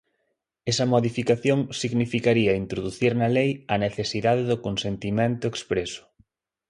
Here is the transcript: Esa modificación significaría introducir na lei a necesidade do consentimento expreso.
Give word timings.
Esa 0.71 0.85
modificación 0.93 1.59
significaría 1.81 2.59
introducir 2.63 3.11
na 3.19 3.27
lei 3.37 3.49
a 3.73 3.75
necesidade 3.85 4.43
do 4.51 4.57
consentimento 4.65 5.45
expreso. 5.53 6.03